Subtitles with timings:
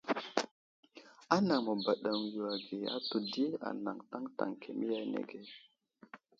[1.35, 5.39] Anaŋ məbaɗeŋiyo age ahtu di anaŋ taŋtaŋ kemiya anege.